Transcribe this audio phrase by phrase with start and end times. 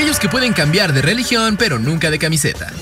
[0.00, 2.72] aquellos que pueden cambiar de religión pero nunca de camiseta.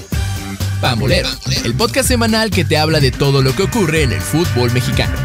[0.81, 1.29] Pambolero,
[1.65, 5.17] el podcast semanal que te habla de todo lo que ocurre en el fútbol mexicano.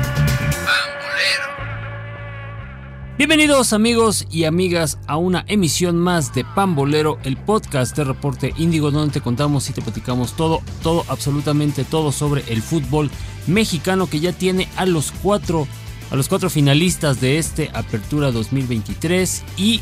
[3.15, 8.89] Bienvenidos amigos y amigas a una emisión más de Pambolero, el podcast de Reporte Índigo,
[8.89, 13.11] donde te contamos y te platicamos todo, todo, absolutamente todo sobre el fútbol
[13.45, 15.67] mexicano que ya tiene a los cuatro,
[16.09, 19.81] a los cuatro finalistas de este Apertura 2023 y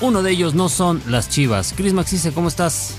[0.00, 1.74] uno de ellos no son las Chivas.
[1.76, 2.94] Cris Maxice, ¿cómo estás?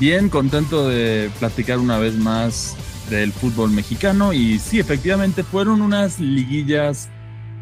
[0.00, 2.76] Bien, contento de platicar una vez más
[3.10, 7.08] del fútbol mexicano y sí, efectivamente fueron unas liguillas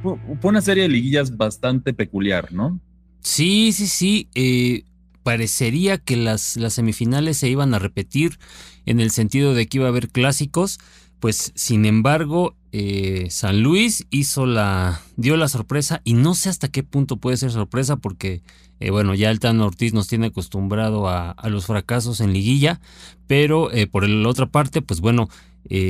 [0.02, 2.80] fue una serie de liguillas bastante peculiar, ¿no?
[3.20, 4.29] Sí, sí, sí.
[4.34, 4.82] Eh,
[5.23, 8.38] parecería que las, las semifinales se iban a repetir
[8.84, 10.80] en el sentido de que iba a haber clásicos.
[11.21, 15.00] Pues sin embargo, eh, San Luis hizo la.
[15.16, 16.00] dio la sorpresa.
[16.04, 18.42] Y no sé hasta qué punto puede ser sorpresa, porque
[18.80, 22.80] eh, bueno, ya el Tan Ortiz nos tiene acostumbrado a, los fracasos en liguilla.
[23.26, 25.29] Pero por la otra parte, pues bueno,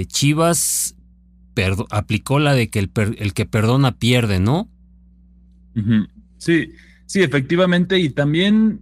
[0.07, 0.97] Chivas
[1.91, 4.69] aplicó la de que el, que perdona pierde, ¿no?
[6.39, 6.73] Sí,
[7.07, 7.99] sí, efectivamente.
[7.99, 8.81] Y también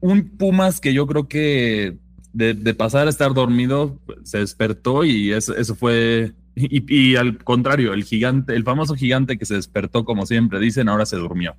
[0.00, 1.98] un Pumas que yo creo que
[2.32, 6.32] de, pasar a estar dormido se despertó y eso fue.
[6.88, 11.06] Y, al contrario, el gigante, el famoso gigante que se despertó, como siempre dicen, ahora
[11.06, 11.56] se durmió.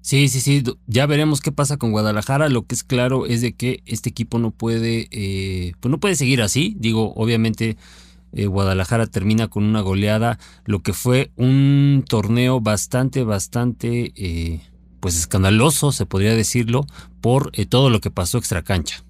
[0.00, 0.62] Sí, sí, sí.
[0.86, 2.48] Ya veremos qué pasa con Guadalajara.
[2.48, 6.14] Lo que es claro es de que este equipo no puede, eh, pues no puede
[6.14, 6.74] seguir así.
[6.78, 7.76] Digo, obviamente
[8.32, 14.60] eh, Guadalajara termina con una goleada, lo que fue un torneo bastante, bastante, eh,
[15.00, 16.86] pues escandaloso, se podría decirlo,
[17.20, 19.02] por eh, todo lo que pasó extra cancha.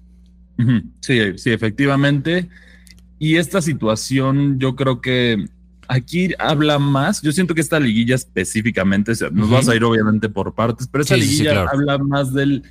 [1.01, 2.49] Sí, sí, efectivamente.
[3.19, 5.45] Y esta situación, yo creo que
[5.87, 7.21] aquí habla más.
[7.21, 11.17] Yo siento que esta liguilla específicamente, nos vamos a ir obviamente por partes, pero esta
[11.17, 12.63] liguilla habla más del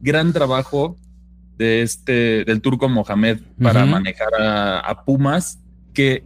[0.00, 0.96] gran trabajo
[1.58, 5.58] de este, del turco Mohamed para manejar a Pumas
[5.92, 6.22] que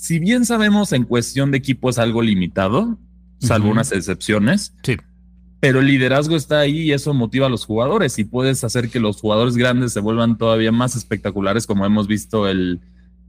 [0.00, 2.98] si bien sabemos en cuestión de equipo es algo limitado,
[3.38, 4.96] salvo unas excepciones, sí.
[5.60, 8.98] pero el liderazgo está ahí y eso motiva a los jugadores y puedes hacer que
[8.98, 12.80] los jugadores grandes se vuelvan todavía más espectaculares como hemos visto el,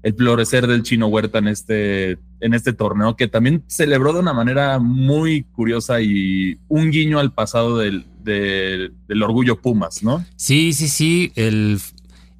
[0.03, 4.33] el florecer del chino Huerta en este, en este torneo, que también celebró de una
[4.33, 10.25] manera muy curiosa y un guiño al pasado del, del, del orgullo Pumas, ¿no?
[10.35, 11.79] Sí, sí, sí, el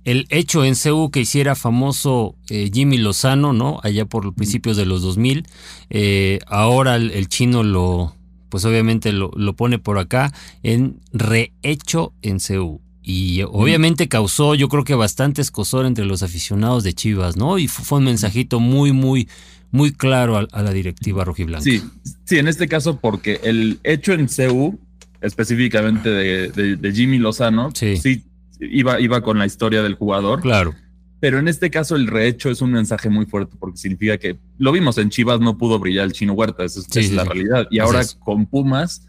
[0.04, 3.80] el hecho en CEU que hiciera famoso eh, Jimmy Lozano, ¿no?
[3.84, 5.46] Allá por los principios de los 2000.
[5.90, 8.16] Eh, ahora el, chino lo,
[8.50, 10.34] pues obviamente lo, pone por acá
[10.64, 12.82] en rehecho en CEU.
[13.14, 17.58] Y obviamente causó, yo creo que bastante escosor entre los aficionados de Chivas, ¿no?
[17.58, 19.28] Y fue un mensajito muy, muy,
[19.70, 21.62] muy claro a, la directiva rojiblanca.
[21.62, 21.84] Sí,
[22.24, 24.80] sí, en este caso porque el hecho en CEU,
[25.20, 28.24] específicamente de, Jimmy Lozano, sí, sí
[28.62, 30.40] iba, iba con la historia del jugador.
[30.40, 30.74] Claro.
[31.20, 34.72] Pero en este caso el rehecho es un mensaje muy fuerte porque significa que lo
[34.72, 37.68] vimos en Chivas, no pudo brillar el chino Huerta, esa es, la realidad.
[37.72, 39.06] Y ahora con Pumas,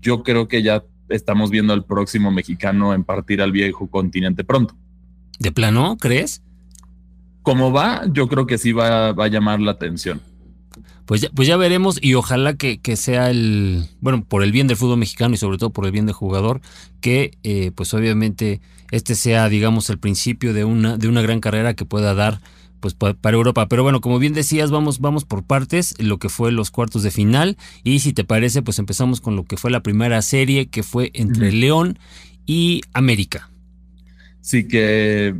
[0.00, 4.74] yo creo que ya estamos viendo al próximo mexicano en partir al viejo continente pronto.
[5.38, 6.42] ¿De plano, crees?
[7.42, 10.20] Como va, yo creo que sí va, va a llamar la atención.
[11.04, 14.66] Pues ya, pues ya veremos y ojalá que, que, sea el, bueno, por el bien
[14.66, 16.62] del fútbol mexicano y sobre todo por el bien del jugador,
[17.02, 21.74] que eh, pues obviamente este sea, digamos, el principio de una, de una gran carrera
[21.74, 22.40] que pueda dar
[22.84, 23.66] pues para Europa.
[23.66, 27.10] Pero bueno, como bien decías, vamos, vamos por partes, lo que fue los cuartos de
[27.10, 27.56] final.
[27.82, 31.10] Y si te parece, pues empezamos con lo que fue la primera serie, que fue
[31.14, 31.98] entre León
[32.44, 33.48] y América.
[34.42, 35.34] Sí que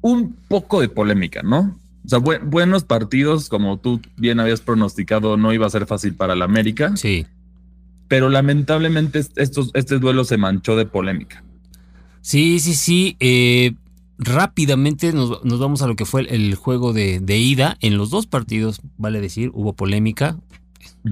[0.00, 1.78] un poco de polémica, ¿no?
[2.04, 6.34] O sea, buenos partidos, como tú bien habías pronosticado, no iba a ser fácil para
[6.34, 6.96] la América.
[6.96, 7.24] Sí.
[8.08, 11.44] Pero lamentablemente estos, este duelo se manchó de polémica.
[12.20, 13.16] Sí, sí, sí.
[13.20, 13.74] Eh,
[14.18, 17.76] rápidamente nos, vamos a lo que fue el, juego de, ida.
[17.80, 20.36] En los dos partidos, vale decir, hubo polémica.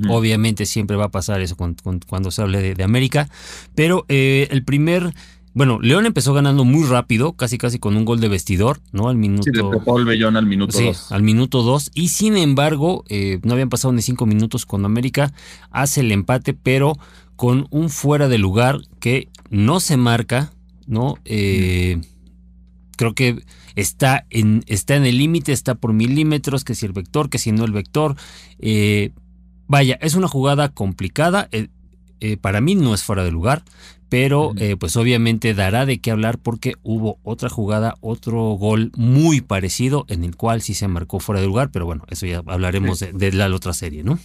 [0.08, 3.28] Obviamente siempre va a pasar eso cuando, se hable de, América.
[3.74, 5.14] Pero eh, el primer
[5.56, 9.08] bueno, León empezó ganando muy rápido, casi casi con un gol de vestidor, ¿no?
[9.08, 9.44] Al minuto.
[9.44, 10.94] Sí, de Paul Bellón al minuto 2.
[10.94, 11.92] Sí, al minuto 2.
[11.94, 15.32] Y sin embargo, eh, no habían pasado ni cinco minutos cuando América
[15.70, 16.98] hace el empate, pero
[17.36, 20.52] con un fuera de lugar que no se marca,
[20.86, 21.14] ¿no?
[21.24, 22.02] Eh,
[22.96, 23.42] creo que
[23.74, 27.52] está en, está en el límite, está por milímetros, que si el vector, que si
[27.52, 28.16] no el vector.
[28.58, 29.12] Eh,
[29.68, 31.48] vaya, es una jugada complicada.
[32.40, 33.62] para mí no es fuera de lugar
[34.08, 39.40] pero eh, pues obviamente dará de qué hablar porque hubo otra jugada, otro gol muy
[39.40, 43.00] parecido en el cual sí se marcó fuera de lugar, pero bueno, eso ya hablaremos
[43.00, 44.18] de, la otra serie, ¿no?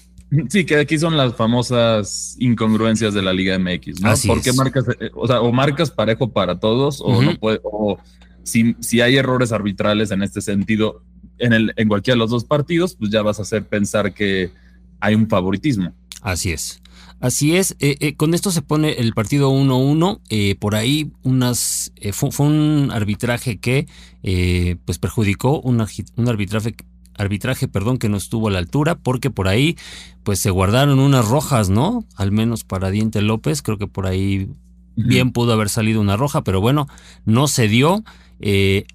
[0.49, 4.09] Sí, que aquí son las famosas incongruencias de la Liga MX, ¿no?
[4.11, 4.55] Así ¿Por qué es.
[4.55, 7.97] marcas, eh, o sea, o marcas parejo para todos, o no puede, o
[8.43, 11.03] si, si hay errores arbitrales en este sentido
[11.37, 14.51] en el, en cualquiera de los dos partidos, pues ya vas a hacer pensar que
[14.99, 15.93] hay un favoritismo.
[16.21, 16.81] Así es.
[17.19, 17.75] Así es.
[17.79, 20.21] Eh, eh, con esto se pone el partido 1-1.
[20.29, 23.87] eh, por ahí unas eh, fue, fue un arbitraje que
[24.23, 25.85] eh, pues perjudicó un,
[26.15, 26.75] un arbitraje
[27.17, 29.77] arbitraje, perdón, que no estuvo a la altura, porque por ahí
[30.23, 32.05] pues se guardaron unas rojas, ¿no?
[32.15, 34.49] Al menos para Diente López, creo que por ahí
[34.95, 36.87] bien pudo haber salido una roja, pero bueno,
[37.25, 38.03] no se dio.
[38.41, 38.85] Eh,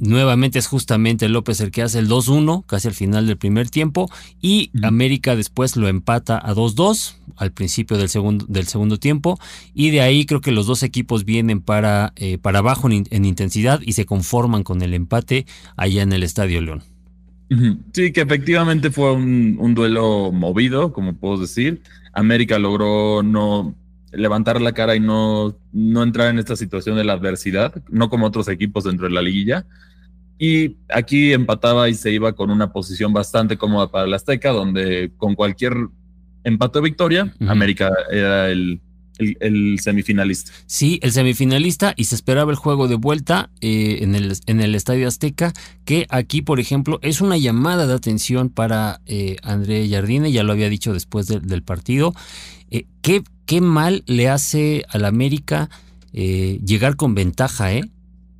[0.00, 4.08] nuevamente es justamente López el que hace el 2-1, casi al final del primer tiempo,
[4.40, 4.70] y.
[4.82, 9.38] América después lo empata a 2-2 al principio del segundo, del segundo tiempo,
[9.74, 13.08] y de ahí creo que los dos equipos vienen para, eh, para abajo en, in-
[13.10, 15.46] en intensidad y se conforman con el empate
[15.76, 16.82] allá en el Estadio León.
[17.94, 21.80] Sí, que efectivamente fue un, un duelo movido, como puedo decir.
[22.12, 23.74] América logró no
[24.12, 28.26] levantar la cara y no, no entrar en esta situación de la adversidad, no como
[28.26, 29.66] otros equipos dentro de la liguilla.
[30.38, 35.12] Y aquí empataba y se iba con una posición bastante cómoda para el Azteca, donde
[35.16, 35.74] con cualquier
[36.44, 37.32] empate o victoria.
[37.40, 38.80] América era el,
[39.18, 40.52] el- semifinalista.
[40.66, 44.74] Sí, el semifinalista y se esperaba el juego de vuelta eh, en, el, en el
[44.74, 45.52] Estadio Azteca,
[45.84, 50.52] que aquí, por ejemplo, es una llamada de atención para eh, André Jardine, ya lo
[50.52, 52.14] había dicho después de- del partido.
[52.70, 55.70] Eh, ¿qué, qué mal le hace al América
[56.12, 57.90] eh, llegar con ventaja en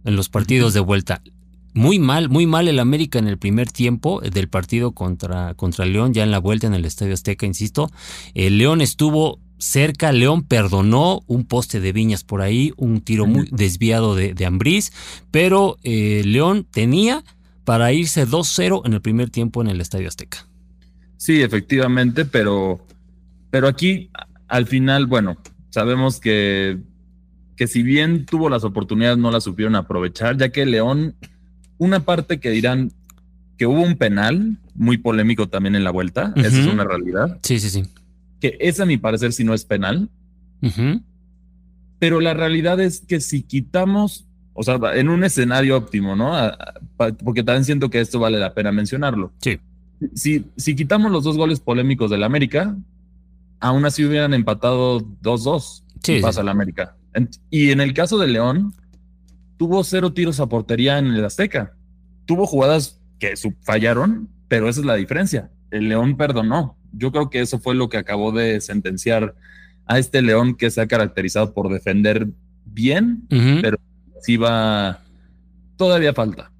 [0.04, 1.22] los partidos de vuelta?
[1.74, 6.12] Muy mal, muy mal el América en el primer tiempo del partido contra, contra León,
[6.12, 7.88] ya en la vuelta en el Estadio Azteca, insisto.
[8.34, 13.48] El León estuvo cerca, León perdonó un poste de Viñas por ahí, un tiro muy
[13.50, 14.92] desviado de, de Ambriz,
[15.30, 17.24] pero eh, León tenía
[17.64, 20.46] para irse 2-0 en el primer tiempo en el Estadio Azteca.
[21.16, 22.80] Sí, efectivamente, pero,
[23.50, 24.10] pero aquí
[24.46, 25.36] al final, bueno,
[25.70, 26.78] sabemos que,
[27.56, 31.14] que si bien tuvo las oportunidades, no las supieron aprovechar, ya que León,
[31.76, 32.92] una parte que dirán
[33.58, 37.58] que hubo un penal muy polémico también en la vuelta, esa es una realidad, Sí,
[37.58, 37.82] sí, sí.
[38.40, 40.08] Que esa a mi parecer si no es penal,
[41.98, 46.32] pero la realidad es que si quitamos, o sea, en un escenario óptimo, ¿no?
[46.96, 49.32] Porque también siento que esto vale la pena mencionarlo.
[49.40, 49.58] Sí.
[50.14, 52.76] Si, si quitamos los dos goles polémicos del América,
[53.60, 56.40] aún así hubieran empatado 2-2 Sí, pasa sí.
[56.42, 56.96] el América.
[57.50, 58.72] Y en el caso de León,
[59.56, 61.74] tuvo cero tiros a portería en el Azteca.
[62.24, 65.50] Tuvo jugadas que fallaron, pero esa es la diferencia.
[65.70, 66.76] El León perdonó.
[66.92, 69.34] Yo creo que eso fue lo que acabó de sentenciar
[69.86, 72.28] a este León que se ha caracterizado por defender
[72.64, 73.78] bien, pero
[74.22, 75.00] sí va.
[75.76, 76.50] Todavía falta.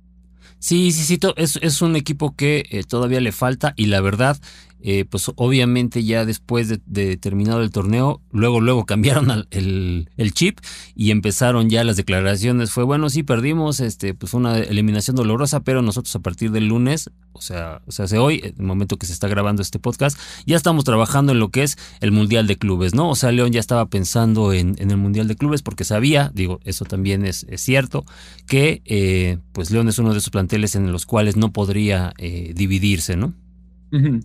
[0.58, 4.38] Sí, sí, sí, es, es un equipo que eh, todavía le falta y la verdad,
[4.80, 10.58] eh, pues obviamente ya después de, terminado el torneo, luego, luego cambiaron al- el, chip
[10.94, 12.70] y empezaron ya las declaraciones.
[12.70, 16.69] Fue bueno, sí, perdimos, este, pues fue una eliminación dolorosa, pero nosotros a partir del
[16.69, 20.19] lunes, o sea, o sea, hace hoy, el momento que se está grabando este podcast,
[20.46, 23.10] ya estamos trabajando en lo que es el Mundial de Clubes, ¿no?
[23.10, 26.60] O sea, León ya estaba pensando en, en el Mundial de Clubes porque sabía, digo,
[26.64, 28.04] eso también es, es cierto,
[28.46, 32.52] que eh, pues León es uno de esos planteles en los cuales no podría eh,
[32.54, 33.34] dividirse, ¿no?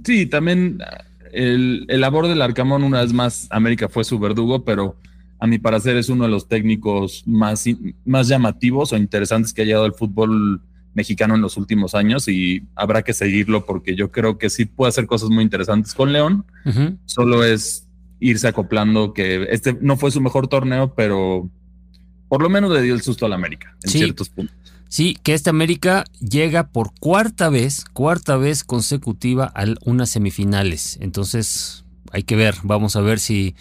[0.04, 4.63] Sí, también ah, el, el labor del Arcamón, una vez más, América fue su verdugo,
[4.63, 4.96] pero
[5.39, 7.65] a mi parecer es uno de los técnicos más,
[8.05, 10.62] más llamativos o interesantes que ha llegado al fútbol
[10.93, 14.89] mexicano en los últimos años y habrá que seguirlo porque yo creo que sí puede
[14.89, 16.46] hacer cosas muy interesantes con León.
[17.05, 17.88] Solo es
[18.20, 21.50] irse acoplando que este no fue su mejor torneo, pero
[22.29, 23.98] por lo menos le dio el susto al América en Sí.
[24.00, 24.55] ciertos puntos.
[24.93, 31.00] Sí, que este América llega por cuarta vez, cuarta vez consecutiva a unas semifinales.
[31.01, 33.55] Entonces, hay que ver, vamos a ver si,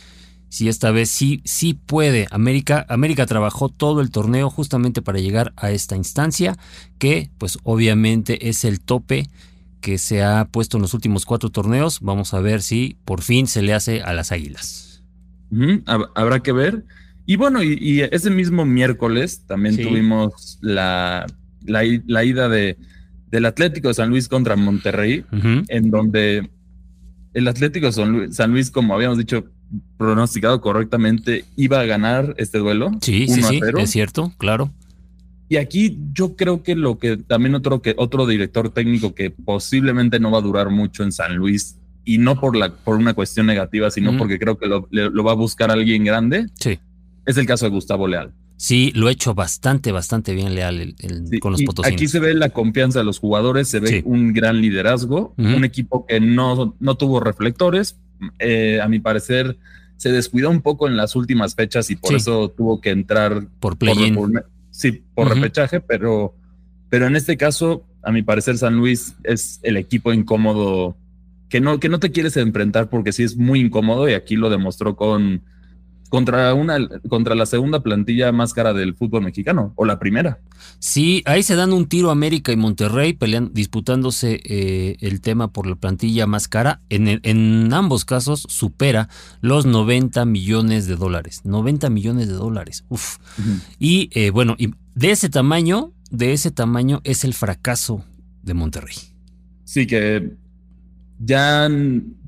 [0.51, 2.27] si esta vez sí, sí puede.
[2.31, 6.59] América, América trabajó todo el torneo justamente para llegar a esta instancia,
[6.99, 9.31] que pues obviamente es el tope
[9.81, 12.01] que se ha puesto en los últimos cuatro torneos.
[12.03, 15.03] Vamos a ver si por fin se le hace a las águilas.
[16.15, 16.85] Habrá que ver.
[17.27, 19.83] Y bueno, y, y ese mismo miércoles también Sí.
[19.85, 21.27] tuvimos la,
[21.65, 22.77] la, la ida de,
[23.31, 25.25] del Atlético de San Luis contra Monterrey,
[25.69, 26.51] en donde
[27.35, 29.45] el Atlético de San Luis, San Luis, como habíamos dicho,
[29.97, 32.91] pronosticado correctamente, iba a ganar este duelo.
[33.01, 33.79] Sí, sí, 1 a sí, 0.
[33.79, 34.73] es cierto, claro.
[35.49, 40.19] Y aquí yo creo que lo que también otro que otro director técnico que posiblemente
[40.19, 43.47] no va a durar mucho en San Luis y no por la por una cuestión
[43.47, 46.79] negativa, sino porque creo que lo, lo va a buscar alguien grande, Sí.
[47.27, 48.33] Es el caso de Gustavo Leal.
[48.57, 50.95] Sí, lo ha hecho bastante, bastante bien Leal
[51.41, 51.97] con los potosinos.
[51.97, 56.07] Aquí se ve la confianza de los jugadores, se ve un gran liderazgo, un equipo
[56.07, 57.97] que no, no tuvo reflectores.
[58.39, 59.59] Eh, a mi parecer,
[59.97, 63.77] se descuidó un poco en las últimas fechas y por eso tuvo que entrar por
[63.77, 64.15] play
[64.71, 66.35] Sí, por repechaje, pero,
[66.89, 70.97] pero en este caso, a mi parecer, San Luis es el equipo incómodo
[71.49, 74.49] que no, que no te quieres enfrentar porque sí es muy incómodo y aquí lo
[74.49, 75.43] demostró con
[76.13, 76.77] contra una
[77.09, 80.41] contra la segunda plantilla más cara del fútbol mexicano o la primera.
[80.79, 85.67] Sí, ahí se dan un tiro América y Monterrey pelean, disputándose eh, el tema por
[85.67, 86.83] la plantilla más cara.
[86.91, 89.09] En, en ambos casos supera
[89.41, 91.41] los 90 millones de dólares.
[91.45, 92.85] 90 millones de dólares.
[92.91, 93.17] Uf.
[93.79, 98.05] Y eh, bueno, y de ese tamaño, de ese tamaño es el fracaso
[98.43, 98.97] de Monterrey.
[99.65, 100.35] Sí, que
[101.19, 101.71] ya,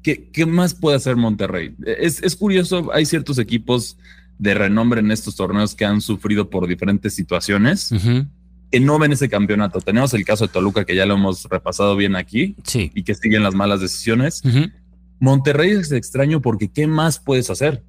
[0.04, 1.75] ¿qué, más puede hacer Monterrey?
[1.84, 3.96] Es, curioso, hay ciertos equipos
[4.38, 7.90] de renombre en estos torneos que han sufrido por diferentes situaciones.
[8.70, 9.80] que no ven ese campeonato.
[9.80, 12.90] Tenemos el caso de Toluca, que ya lo hemos repasado bien aquí, sí.
[12.94, 14.42] y que siguen las malas decisiones.
[15.20, 17.82] Monterrey es extraño porque ¿qué más puedes hacer?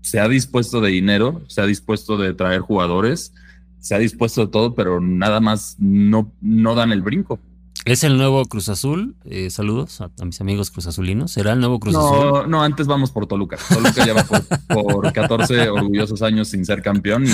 [0.00, 3.32] Se ha dispuesto de dinero, se ha dispuesto de traer jugadores,
[3.78, 7.38] se ha dispuesto de todo, pero nada más no, no dan el brinco.
[7.84, 9.14] ¿Es el nuevo Cruz Azul?
[9.26, 11.32] Eh, saludos a, mis amigos Cruz Azulinos.
[11.32, 12.18] ¿Será el nuevo Cruz Azul?
[12.18, 13.58] No, no, antes vamos por Toluca.
[13.68, 17.26] Toluca lleva por, por 14 orgullosos años sin ser campeón.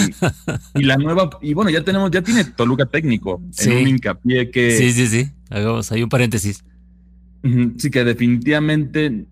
[0.74, 3.40] Y, la nueva, y bueno, ya tenemos, ya tiene Toluca técnico.
[3.58, 4.76] En un hincapié que.
[4.76, 5.30] Sí, sí, sí.
[5.50, 6.64] Hagamos ahí un paréntesis.
[7.78, 9.26] Sí, que definitivamente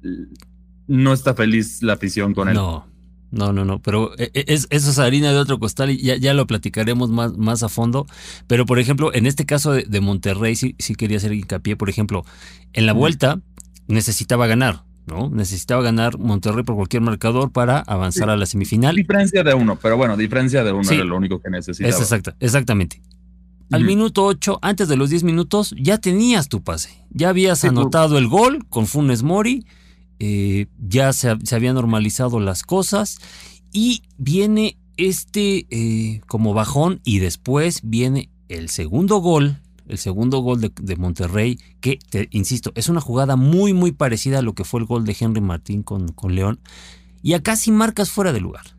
[0.87, 2.55] no está feliz la afición con él.
[2.55, 2.88] No.
[3.31, 6.17] No, no, no, pero e, e, es, eso es harina de otro costal y ya,
[6.17, 8.07] ya lo platicaremos más, más a fondo.
[8.47, 12.25] Pero, por ejemplo, en este caso de, Monterrey, sí, sí, quería hacer hincapié, por ejemplo,
[12.73, 13.41] en la vuelta
[13.87, 15.31] necesitaba ganar, ¿no?
[15.31, 18.97] Necesitaba ganar Monterrey por cualquier marcador para avanzar a la semifinal.
[18.97, 21.91] Diferencia de uno, pero bueno, diferencia de uno era lo único que necesitaba.
[21.91, 23.03] Es exacta, exactamente.
[23.71, 27.05] Al minuto 8, antes de los 10 minutos, ya tenías tu pase.
[27.11, 29.67] Ya habías anotado el gol con Funes Mori
[30.19, 33.19] eh, ya se, habían normalizado las cosas
[33.73, 40.61] y viene este eh, como bajón y después viene el segundo gol, el segundo gol
[40.61, 44.81] de, Monterrey, que, te, insisto, es una jugada muy, muy parecida a lo que fue
[44.81, 46.61] el gol de Henry Martín con, con León.
[47.23, 48.79] Y acá sí marcas fuera de lugar.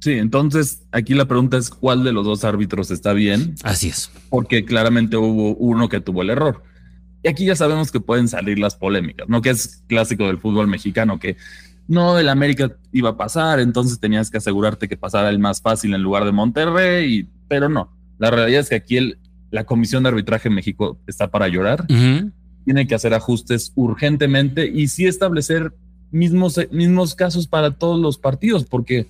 [0.00, 3.54] Sí, entonces aquí la pregunta es cuál de los dos árbitros está bien.
[3.62, 4.10] Así es.
[4.30, 6.64] Porque claramente hubo uno que tuvo el error.
[7.22, 9.42] Y aquí ya sabemos que pueden salir las polémicas, ¿no?
[9.42, 11.36] Que es clásico del fútbol mexicano, que
[11.88, 15.94] no, el América iba a pasar, entonces tenías que asegurarte que pasara el más fácil
[15.94, 17.90] en lugar de Monterrey, pero no.
[18.18, 19.18] La realidad es que aquí el,
[19.50, 21.86] la Comisión de Arbitraje en México está para llorar.
[22.64, 25.72] Tiene que hacer ajustes urgentemente y sí establecer
[26.10, 29.06] mismos, mismos casos para todos los partidos, porque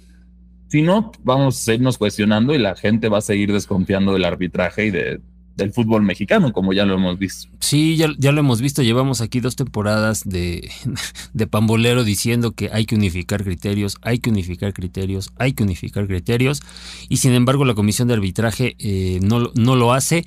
[0.68, 4.86] si no, vamos a seguirnos cuestionando y la gente va a seguir desconfiando del arbitraje
[4.86, 5.20] y de,
[5.56, 7.48] del fútbol mexicano, como ya lo hemos visto.
[7.60, 8.82] Sí, ya, ya lo hemos visto.
[8.82, 10.70] Llevamos aquí dos temporadas de,
[11.34, 16.06] de, pambolero diciendo que hay que unificar criterios, hay que unificar criterios, hay que unificar
[16.06, 16.62] criterios.
[17.08, 20.24] Y sin embargo, la comisión de arbitraje eh, no, no lo hace.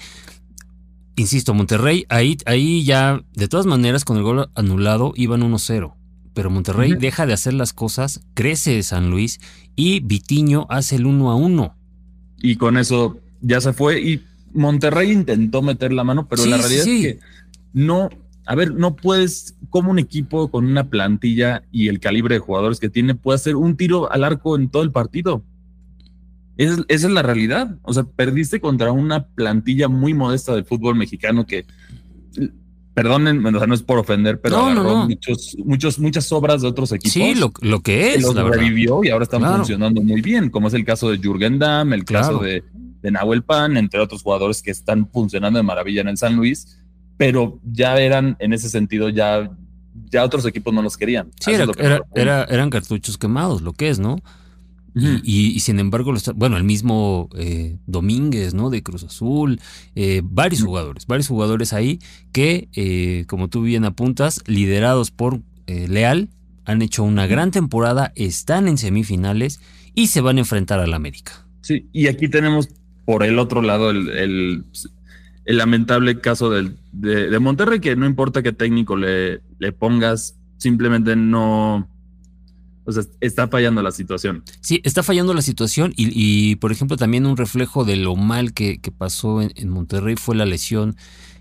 [1.16, 5.94] Insisto, Monterrey, ahí, ahí ya, de todas maneras, con el gol anulado, iban 1-0.
[6.34, 9.40] Pero Monterrey deja de hacer las cosas, crece San Luis
[9.78, 11.76] y Vitiño hace el 1 1.
[12.42, 14.02] Y con eso ya se fue.
[14.02, 14.22] Y
[14.56, 17.20] Monterrey intentó meter la mano, pero la realidad es que
[17.74, 18.10] no,
[18.46, 22.80] a ver, no puedes, como un equipo con una plantilla y el calibre de jugadores
[22.80, 25.44] que tiene, puede hacer un tiro al arco en todo el partido.
[26.58, 27.78] esa es la realidad.
[27.84, 31.66] O sea, perdiste contra una plantilla muy modesta del fútbol mexicano que,
[32.96, 36.94] perdonen, o sea, no es por ofender, pero agarró Muchos, muchos, muchas obras de otros
[36.94, 37.12] equipos.
[37.12, 38.22] Sí, lo, que es.
[38.24, 41.92] Los revivió y ahora están funcionando muy bien, como es el caso de Jürgen Damm,
[41.92, 42.64] el caso de
[43.06, 46.80] de Nahuel Pan, entre otros jugadores que están funcionando de maravilla en el San Luis,
[47.18, 49.52] pero ya eran, en ese sentido, ya,
[50.10, 51.30] ya otros equipos no los querían.
[51.40, 51.52] Sí,
[52.16, 54.18] eran cartuchos quemados, lo que es, ¿no?
[54.96, 58.70] y, sin embargo, bueno, el mismo eh, Domínguez, ¿no?
[58.70, 59.60] De Cruz Azul,
[59.94, 62.00] eh, varios jugadores, varios jugadores ahí
[62.32, 66.30] que, eh, como tú bien apuntas, liderados por Leal,
[66.64, 69.60] han hecho una gran temporada, están en semifinales
[69.94, 71.46] y se van a enfrentar al América.
[71.62, 72.70] Sí, y aquí tenemos
[73.06, 74.10] por el otro lado el,
[75.46, 81.16] el, lamentable caso del, de, Monterrey, que no importa qué técnico le, le pongas, simplemente
[81.16, 81.90] no...
[82.88, 84.44] O sea, está fallando la situación.
[84.62, 88.80] Sí, está fallando la situación y, por ejemplo, también un reflejo de lo mal que,
[88.96, 90.96] pasó en, Monterrey fue la lesión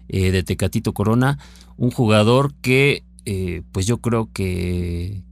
[0.09, 1.39] eh, de Tecatito Corona,
[1.77, 5.23] un jugador que, eh, pues yo creo que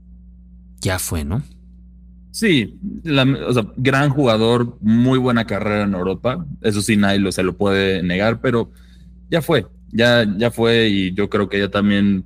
[0.81, 1.41] ya fue, ¿no?
[2.33, 6.43] Sí, o sea, gran jugador, muy buena carrera en Europa.
[6.61, 8.71] Eso sí, nadie lo, se lo puede negar, pero
[9.29, 12.25] ya fue, ya, ya fue y yo creo que ya también,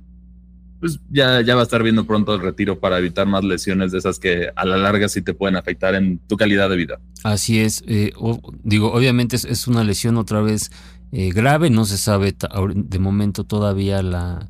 [0.80, 3.98] pues ya, ya va a estar viendo pronto el retiro para evitar más lesiones de
[3.98, 6.98] esas que a la larga sí te pueden afectar en tu calidad de vida.
[7.22, 8.14] Así es, eh,
[8.62, 10.70] digo, obviamente es, una lesión otra vez
[11.12, 12.34] eh, grave, no se sabe
[12.74, 14.48] de momento todavía la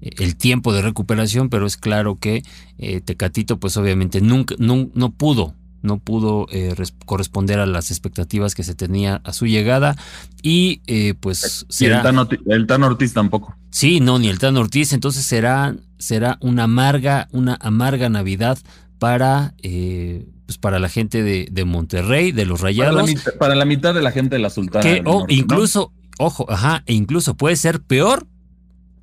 [0.00, 2.42] el tiempo de recuperación, pero es claro que
[2.78, 6.74] eh, Tecatito pues obviamente nunca, no, no pudo no pudo eh,
[7.06, 9.96] corresponder a las expectativas que se tenía a su llegada
[10.42, 12.02] y eh, pues será,
[12.46, 13.56] el, Tan Ortiz, tampoco.
[13.70, 18.58] Sí, no, ni el Tan Ortiz, entonces será, será una amarga, una amarga Navidad
[18.98, 23.10] para, pues para la gente de, Monterrey, de los Rayados.
[23.38, 25.00] Para la, mitad, de la gente de la Sultana.
[25.06, 28.26] o incluso, ojo, ajá, e incluso puede ser peor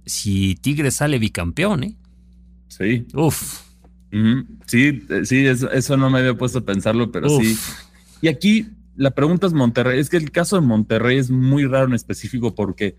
[0.08, 1.96] si Tigres sale bicampeón, ¿eh?
[2.70, 3.06] Sí.
[3.14, 3.62] Uf.
[4.66, 7.58] Sí, eh, sí, eso, no me había puesto a pensarlo, pero sí.
[8.22, 10.00] Y aquí la pregunta es Monterrey.
[10.00, 12.96] Es que el caso de Monterrey es muy raro en específico porque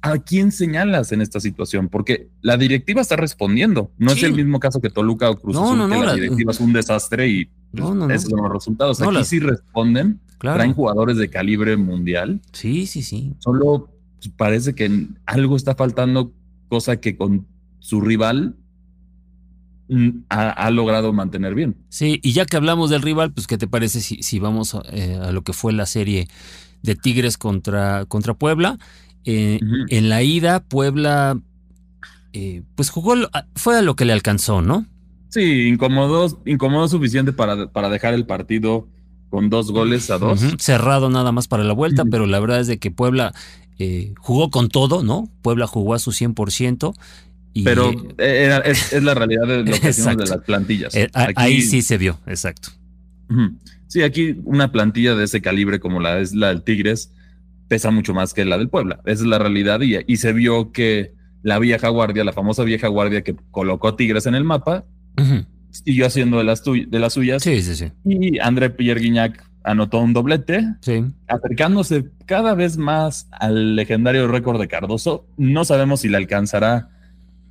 [0.00, 1.88] ¿a quién señalas en esta situación?
[1.88, 3.92] Porque la directiva está respondiendo.
[3.98, 6.72] No es el mismo caso que Toluca o Cruz Azul, que la, directiva es un
[6.72, 9.00] desastre y pues, esos son los resultados.
[9.00, 12.40] Aquí sí responden, traen jugadores de calibre mundial.
[12.52, 13.34] Sí, sí, sí.
[13.38, 13.90] Solo
[14.36, 16.32] parece que algo está faltando
[16.68, 17.46] cosa que con
[17.78, 18.56] su rival
[19.88, 21.76] mm, ha, logrado mantener bien.
[21.88, 25.18] Sí, y ya que hablamos del rival, pues ¿qué te parece si, si vamos eh,
[25.22, 26.28] a, lo que fue la serie
[26.82, 28.78] de Tigres contra, contra Puebla?
[29.24, 29.58] Eh,
[29.88, 31.40] en la ida, Puebla,
[32.32, 33.14] eh, pues jugó,
[33.54, 34.86] fue a lo que le alcanzó, ¿no?
[35.30, 38.88] Sí, incomodó, incomodó suficiente para, para dejar el partido
[39.30, 40.40] con dos goles a dos.
[40.58, 43.34] Cerrado nada más para la vuelta, pero la verdad es de que Puebla
[43.78, 45.30] eh, jugó con todo, ¿no?
[45.42, 46.94] Puebla jugó a su 100%.
[47.52, 50.94] Y, Pero eh, es, la realidad de lo que de las plantillas.
[50.94, 52.68] Eh, ahí sí se vio, exacto.
[53.88, 57.12] Sí, aquí una plantilla de ese calibre como la es la del Tigres
[57.66, 59.00] pesa mucho más que la del Puebla.
[59.04, 62.88] Esa es la realidad y, y se vio que la vieja guardia, la famosa vieja
[62.88, 64.84] guardia que colocó Tigres en el mapa,
[65.84, 67.42] siguió haciendo de las, de las suyas.
[67.42, 67.92] Sí, sí, sí.
[68.04, 70.64] Y André Pierre Guignac anotó un doblete,
[71.26, 75.26] acercándose cada vez más al legendario récord de Cardoso.
[75.36, 76.90] No sabemos si le alcanzará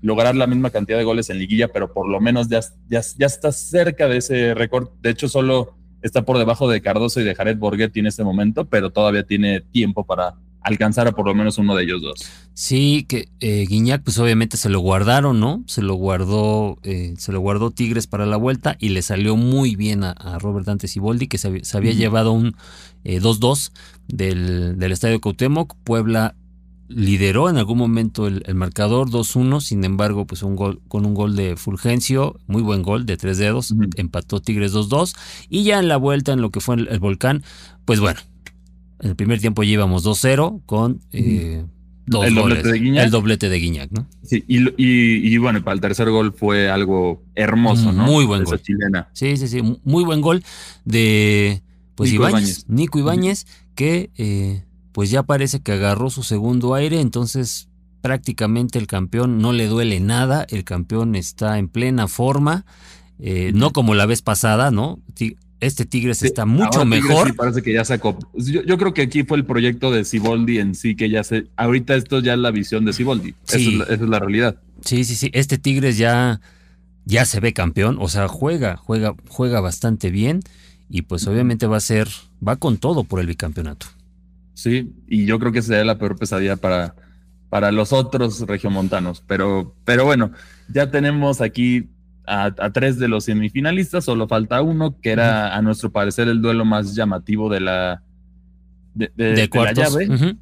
[0.01, 3.25] lograr la misma cantidad de goles en liguilla, pero por lo menos ya, ya, ya
[3.25, 4.89] está cerca de ese récord.
[5.01, 8.65] De hecho, solo está por debajo de Cardoso y de Jared Borghetti en este momento,
[8.65, 10.35] pero todavía tiene tiempo para
[10.65, 12.25] alcanzar a por lo menos uno de ellos dos.
[12.53, 15.63] Sí, que eh, Guiñac pues obviamente se lo guardaron, ¿no?
[15.67, 19.75] Se lo guardó, eh, se lo guardó Tigres para la vuelta y le salió muy
[19.75, 22.55] bien a, Robert Dante Siboldi que se, había llevado un
[23.03, 23.71] 2-2 eh,
[24.07, 25.75] del, del Estadio Cuauhtémoc.
[25.83, 26.35] Puebla
[26.87, 31.35] lideró en algún momento el, marcador 2-1, sin embargo, pues un gol con un gol
[31.35, 35.15] de Fulgencio, muy buen gol de tres dedos, empató Tigres 2-2
[35.49, 37.43] y ya en la vuelta en lo que fue el volcán,
[37.85, 38.19] pues bueno,
[38.99, 41.65] en el primer tiempo llevamos 2-0 con eh,
[42.05, 42.57] dos el goles.
[42.57, 43.05] Doblete de Guiñac.
[43.05, 44.07] El doblete de Guiñac, ¿no?
[44.23, 48.03] Sí, y, bueno, para el tercer gol fue algo hermoso, ¿no?
[48.03, 48.61] Muy buen gol.
[48.61, 49.09] Chilena.
[49.13, 49.61] Sí, sí, sí.
[49.83, 50.43] Muy buen gol
[50.85, 51.61] de
[51.95, 56.99] pues Nico Ibáñez, Nico Ibáñez, que eh, pues ya parece que agarró su segundo aire,
[56.99, 57.69] entonces
[58.01, 62.65] prácticamente el campeón no le duele nada, el campeón está en plena forma,
[63.19, 64.99] eh, no como la vez pasada, ¿no?
[65.59, 67.35] Este Tigres está mucho mejor.
[67.35, 68.17] parece que ya sacó.
[68.33, 71.47] Yo, creo que aquí fue el proyecto de Siboldi en sí, que ya se.
[71.55, 73.35] Ahorita esto ya es la visión de Siboldi.
[73.43, 73.79] Sí.
[73.81, 74.57] Esa, es la, realidad.
[74.81, 75.29] Sí, sí, sí.
[75.33, 76.41] Este Tigres ya,
[77.05, 77.97] ya se ve campeón.
[77.99, 80.41] O sea, juega, juega, juega bastante bien.
[80.89, 82.07] Y pues obviamente va a ser,
[82.45, 83.87] va con todo por el bicampeonato.
[84.53, 86.95] Sí, y yo creo que sería la peor pesadilla para,
[87.49, 89.23] para los otros regiomontanos.
[89.25, 90.31] Pero, pero bueno,
[90.67, 91.89] ya tenemos aquí
[92.27, 96.65] a, tres de los semifinalistas, solo falta uno, que era a nuestro parecer el duelo
[96.65, 98.03] más llamativo de la,
[98.93, 99.11] de,
[99.53, 100.37] la llave.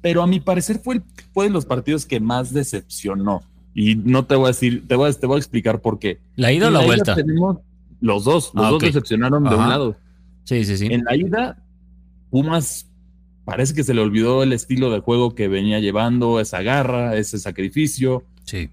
[0.00, 1.00] Pero a mi parecer fue,
[1.32, 3.42] fue de los partidos que más decepcionó.
[3.74, 6.20] Y no te voy a decir, te voy a, te voy a explicar por qué.
[6.36, 7.14] ¿La ida o la, vuelta?
[7.14, 7.58] Tenemos
[8.00, 9.96] los dos, los ah, dos decepcionaron de un lado.
[10.44, 10.86] Sí, sí, sí.
[10.90, 11.62] En la ida,
[12.30, 12.90] Pumas
[13.44, 17.38] parece que se le olvidó el estilo de juego que venía llevando, esa garra, ese
[17.38, 18.24] sacrificio.
[18.44, 18.70] Sí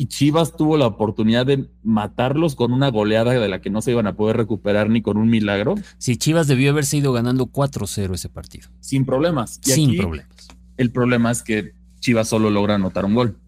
[0.00, 3.90] y Chivas tuvo la oportunidad de matarlos con una goleada de la que no se
[3.90, 5.74] iban a poder recuperar ni con un milagro.
[5.98, 8.68] Sí, Chivas debió haberse ido ganando 4-0 ese partido.
[8.78, 9.58] Sin problemas.
[9.60, 10.48] Sin problemas.
[10.76, 13.38] El problema es que Chivas solo logra anotar un gol.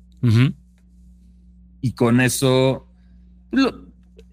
[1.80, 2.88] Y con eso,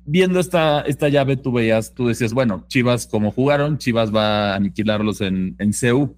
[0.04, 4.56] viendo esta, esta llave, tú veías, tú decías, bueno, Chivas como jugaron, Chivas va a
[4.56, 6.16] aniquilarlos en, en CEU.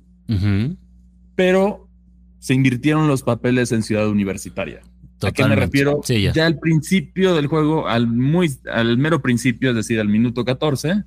[1.36, 1.90] Pero
[2.38, 4.82] se invirtieron los papeles en Ciudad Universitaria
[5.22, 6.02] ¿A qué me refiero?
[6.04, 6.46] ya.
[6.46, 11.04] al principio del juego, al, muy, al mero principio, es decir, al minuto 14,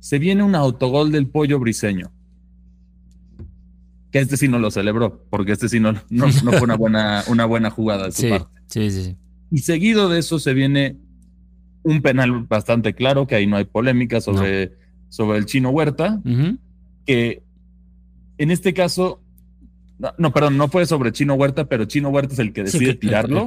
[0.00, 2.12] se viene un autogol del pollo briseño.
[4.12, 7.44] Que este sí no lo celebró, porque este sí no, no, fue una buena, una
[7.44, 8.60] buena jugada de su parte.
[8.68, 9.16] Sí, sí, sí.
[9.50, 10.96] Y seguido de eso se viene
[11.82, 14.76] un penal bastante claro, que ahí no hay polémica sobre,
[15.08, 16.20] sobre el chino Huerta,
[17.06, 17.42] que
[18.36, 19.22] en este caso
[20.16, 23.44] no, perdón, no fue sobre Chino Huerta, pero Chino Huerta es el que decide tirarlo.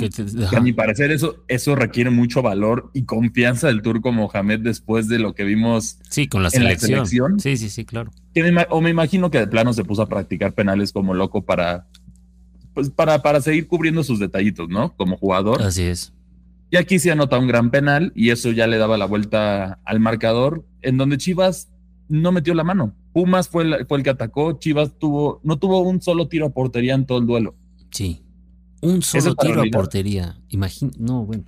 [0.56, 5.20] a mi parecer eso, eso requiere mucho valor y confianza del turco Mohamed después de
[5.20, 7.40] lo que vimos sí, con la selección.
[7.40, 8.12] Sí, sí, sí, claro.
[8.70, 11.88] o me imagino que de plano se puso a practicar penales como loco para,
[12.74, 14.94] pues para, para seguir cubriendo sus detallitos, ¿no?
[14.98, 15.62] Como jugador.
[15.62, 16.14] Así es.
[16.70, 20.00] Y aquí se anota un gran penal y eso ya le daba la vuelta al
[20.02, 21.70] marcador, en donde Chivas
[22.10, 22.94] no metió la mano.
[23.14, 26.50] Pumas fue el, fue el que atacó, Chivas tuvo, no tuvo un solo tiro a
[26.50, 27.56] portería en todo el duelo.
[27.92, 28.24] Sí,
[28.82, 30.38] un solo tiro a portería.
[30.50, 31.44] Imagina, no, bueno.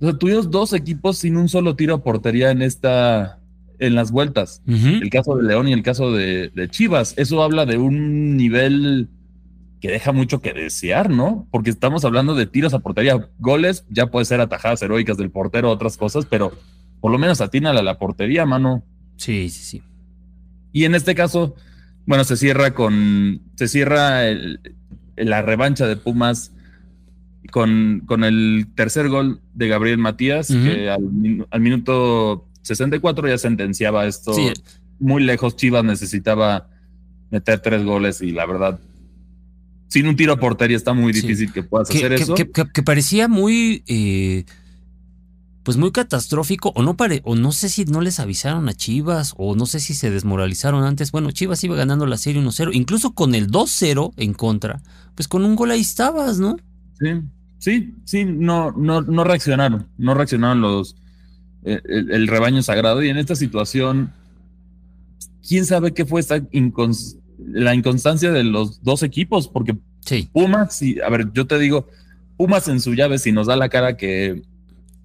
[0.00, 3.40] O sea, tuvimos dos equipos sin un solo tiro a portería en esta,
[3.78, 4.62] en las vueltas.
[4.66, 7.14] El caso de León y el caso de, de, Chivas.
[7.16, 9.08] Eso habla de un nivel
[9.80, 11.46] que deja mucho que desear, ¿no?
[11.50, 13.28] Porque estamos hablando de tiros a portería.
[13.38, 16.52] Goles, ya puede ser atajadas heroicas del portero, otras cosas, pero
[17.00, 18.82] por lo menos atínala a la portería, mano.
[19.16, 19.82] Sí, sí, sí.
[20.74, 21.54] Y en este caso,
[22.04, 24.24] bueno, se cierra con, se cierra
[25.16, 26.50] la revancha de Pumas
[27.52, 34.34] con, con, el tercer gol de Gabriel Matías, que al, minuto 64 ya sentenciaba esto.
[34.98, 36.68] Muy lejos, Chivas necesitaba
[37.30, 38.80] meter tres goles y la verdad,
[39.86, 42.34] sin un tiro a portería está muy difícil que puedas hacer eso.
[42.34, 43.84] Que, parecía muy...
[43.86, 44.44] Eh,
[45.64, 49.34] pues muy catastrófico, o no pare, o no sé si no les avisaron a Chivas,
[49.38, 51.10] o no sé si se desmoralizaron antes.
[51.10, 54.82] Bueno, Chivas iba ganando la serie 1-0, incluso con el 2-0 en contra,
[55.14, 56.56] pues con un gol ahí estabas, ¿no?
[57.00, 57.22] Sí,
[57.58, 60.96] sí, sí, no, no, no reaccionaron, no reaccionaron los
[61.64, 64.12] eh, el, rebaño sagrado, y en esta situación,
[65.48, 66.42] quién sabe qué fue esta
[67.38, 69.76] la inconstancia de los dos equipos, porque
[70.32, 71.88] Pumas, y, a ver, yo te digo,
[72.36, 74.42] Pumas en su llave, si nos da la cara que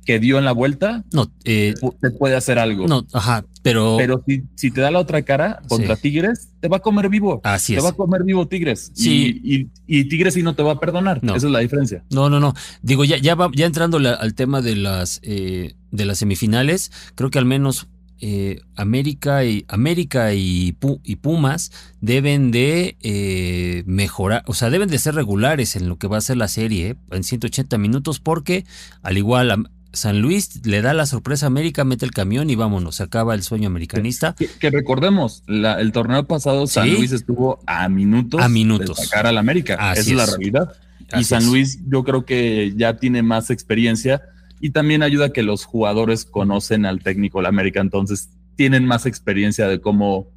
[0.09, 2.87] que dio en la vuelta, no, eh, te puede hacer algo.
[2.87, 3.95] No, ajá, pero.
[3.99, 7.41] Pero si, si te da la otra cara contra Tigres, te va a comer vivo.
[7.43, 7.77] Así es.
[7.77, 8.91] Te va a comer vivo Tigres.
[8.95, 9.39] Sí.
[9.43, 11.21] Y, y, Tigres sí no te va a perdonar.
[11.21, 12.03] Esa es la diferencia.
[12.09, 12.55] No, no, no.
[12.81, 17.29] Digo, ya, ya, va, ya entrando al tema de las, eh, de las semifinales, creo
[17.29, 17.85] que al menos
[18.19, 25.13] eh, América y América y, y Pumas deben de mejorar, o sea, deben de ser
[25.13, 28.65] regulares en lo que va a ser la serie en 180 minutos, porque
[29.03, 32.95] al igual San Luis le da la sorpresa a América, mete el camión y vámonos,
[32.95, 34.35] se acaba el sueño americanista.
[34.59, 39.37] Que, recordemos, el torneo pasado San Luis estuvo a minutos, a minutos de sacar al
[39.37, 39.93] América.
[39.93, 40.73] Esa es, la realidad.
[41.17, 44.21] y San Luis yo creo que ya tiene más experiencia
[44.59, 49.05] y también ayuda a que los jugadores conocen al técnico del América, entonces tienen más
[49.05, 50.27] experiencia de cómo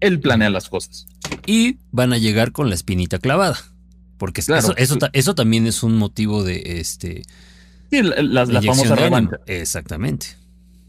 [0.00, 1.06] él planea las cosas.
[1.46, 3.58] Y van a llegar con la espinita clavada,
[4.18, 7.22] porque eso, eso, eso también es un motivo de este
[7.90, 9.38] Sí, la, famosa revancha.
[9.46, 10.26] Exactamente.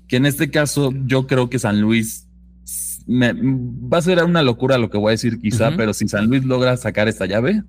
[0.08, 2.28] Que en este caso yo creo que San Luis
[3.10, 6.46] va a ser una locura lo que voy a decir quizá, pero si San Luis
[6.46, 7.64] logra sacar esta llave,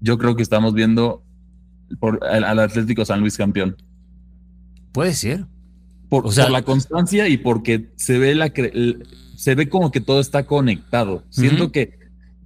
[0.00, 1.24] yo creo que estamos viendo
[1.98, 3.76] por, al, Atlético San Luis campeón.
[4.92, 5.46] Puede ser.
[6.08, 8.52] Por, o sea, la constancia y porque se ve la
[9.36, 11.24] se ve como que todo está conectado.
[11.30, 11.98] Siento que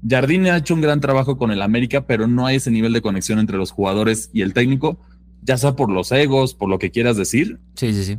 [0.08, 3.02] Jardine ha hecho un gran trabajo con el América, pero no hay ese nivel de
[3.02, 4.98] conexión entre los jugadores y el técnico
[5.42, 7.58] ya sea por los egos, por lo que quieras decir.
[7.74, 8.18] Sí, sí, sí.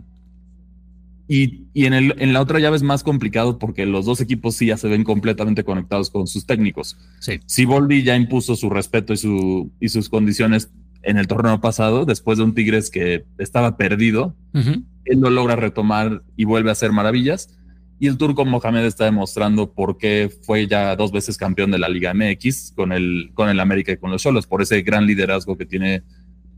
[1.28, 4.56] Y, y en, el, en la otra llave es más complicado porque los dos equipos
[4.56, 6.98] sí ya se ven completamente conectados con sus técnicos.
[7.20, 7.40] Sí.
[7.46, 10.72] Si Boldi ya impuso su respeto y, su, y sus condiciones
[11.04, 16.24] en el torneo pasado, después de un Tigres que estaba perdido, él lo logra retomar
[16.36, 17.56] y vuelve a hacer maravillas.
[18.00, 21.90] Y el turco Mohamed está demostrando por qué fue ya dos veces campeón de la
[21.90, 25.58] Liga MX con el, con el América y con los Solos, por ese gran liderazgo
[25.58, 26.04] que tiene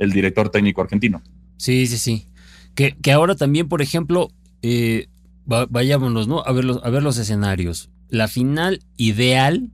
[0.02, 1.22] el director técnico argentino.
[1.58, 2.26] Sí, sí, sí.
[2.74, 4.30] Que, que ahora también, por ejemplo,
[4.64, 5.08] eh,
[5.46, 6.40] vayámonos, ¿no?
[6.40, 7.92] A ver, los, a ver los escenarios.
[8.10, 9.70] La final ideal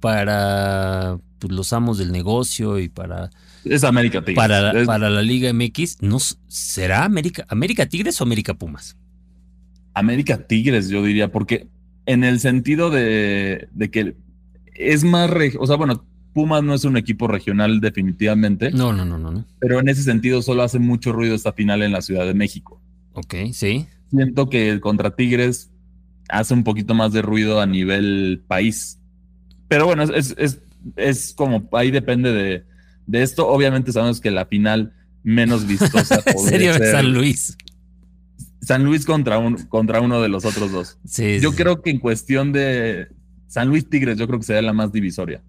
[0.00, 3.30] para pues, los amos del negocio y para...
[3.64, 4.36] Es América Tigres.
[4.36, 8.98] Para, para la Liga MX, ¿no, ¿será América, América Tigres o América Pumas?
[9.94, 11.68] América Tigres, yo diría, porque
[12.04, 14.14] en el sentido de, de que
[14.74, 15.30] es más...
[15.58, 18.70] O sea, bueno, Pumas no es un equipo regional definitivamente.
[18.72, 21.92] No, no, no, no, Pero en ese sentido solo hace mucho ruido esta final en
[21.92, 22.82] la Ciudad de México.
[23.12, 23.86] Ok, sí.
[24.10, 25.70] Siento que contra Tigres
[26.28, 29.00] hace un poquito más de ruido a nivel país.
[29.68, 30.60] Pero bueno, es, es,
[30.96, 32.64] es como ahí depende de,
[33.06, 33.48] de esto.
[33.48, 34.92] Obviamente sabemos que la final
[35.22, 37.56] menos vistosa sería San Luis.
[38.60, 40.98] San Luis contra, un, contra uno de los otros dos.
[41.40, 43.08] yo creo que en cuestión de
[43.46, 45.42] San Luis Tigres, yo creo que sería la más divisoria.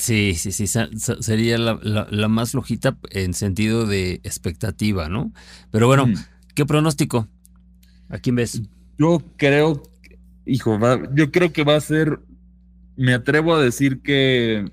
[0.00, 5.30] Sí, sí, sí, sería la, más flojita en sentido de expectativa, ¿no?
[5.70, 6.14] Pero bueno, mm.
[6.54, 7.28] ¿qué pronóstico?
[8.08, 8.62] ¿A quién ves?
[8.98, 9.82] Yo creo,
[10.46, 10.78] hijo,
[11.14, 12.18] yo creo que va a ser,
[12.96, 14.72] me atrevo a decir que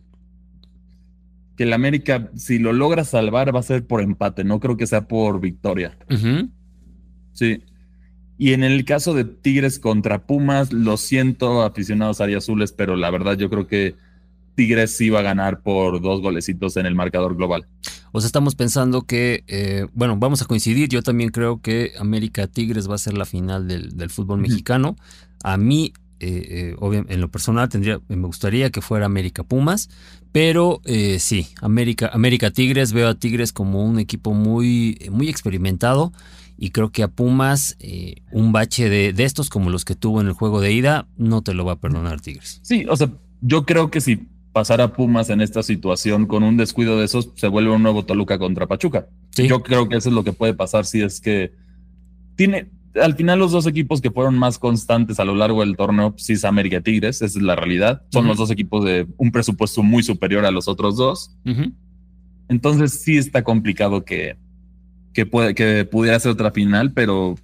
[1.58, 4.88] que el América, si lo logra salvar, va a ser por empate, no creo que
[4.88, 5.98] sea por victoria.
[7.34, 7.64] Sí.
[8.38, 13.38] Y en el caso de Tigres contra Pumas, lo siento, aficionados Azules, pero la verdad
[13.38, 13.96] yo creo que
[14.58, 17.68] Tigres sí va a ganar por dos golecitos en el marcador global.
[18.12, 20.90] O sea, estamos pensando que, eh, bueno, vamos a coincidir.
[20.90, 24.96] Yo también creo que América Tigres va a ser la final del, fútbol mexicano.
[25.44, 29.90] A mí, eh, eh en lo personal, tendría, me gustaría que fuera América Pumas,
[30.32, 36.12] pero eh, sí, América, América Tigres, veo a Tigres como un equipo muy, muy experimentado
[36.58, 40.28] y creo que a Pumas eh, un bache de, estos como los que tuvo en
[40.28, 42.60] el juego de ida no te lo va a perdonar Tigres.
[42.64, 46.98] Sí, o sea, yo creo que si pasara Pumas en esta situación con un descuido
[46.98, 49.08] de esos, se vuelve un nuevo Toluca contra Pachuca.
[49.36, 51.54] Yo creo que eso es lo que puede pasar si es que
[52.36, 56.16] tiene, al final los dos equipos que fueron más constantes a lo largo del torneo,
[56.18, 58.02] sí es América Tigres, esa es la realidad.
[58.12, 61.38] Son los dos equipos de un presupuesto muy superior a los otros dos.
[62.50, 64.38] Entonces sí está complicado que,
[65.14, 67.36] que, puede, que pudiera ser otra final, pero,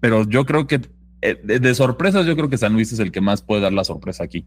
[0.00, 0.80] pero yo creo que
[1.20, 3.84] eh, de, sorpresas yo creo que San Luis es el que más puede dar la
[3.84, 4.46] sorpresa aquí.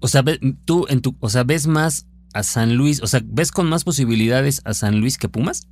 [0.00, 0.24] O sea,
[0.64, 3.84] tú en tu, o sea, ves más a San Luis, o sea, ves con más
[3.84, 5.68] posibilidades a San Luis que Pumas?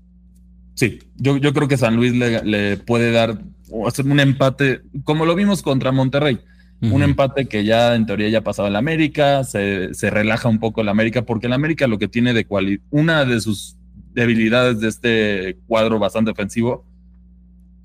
[0.74, 5.62] Sí, yo, yo creo que San Luis le, puede dar un empate, como lo vimos
[5.62, 6.38] contra Monterrey.
[6.80, 10.60] Un empate que ya en teoría ya ha pasado en la América, se, relaja un
[10.60, 13.76] poco la América, porque la América lo que tiene de cualidad, una de sus
[14.14, 16.84] debilidades de este cuadro bastante ofensivo,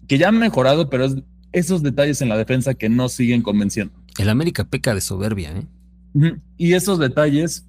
[0.08, 1.16] que ya han mejorado, pero es
[1.54, 3.94] esos detalles en la defensa que no siguen convenciendo.
[4.20, 5.66] El América peca de soberbia, ¿eh?
[6.58, 7.68] Y esos detalles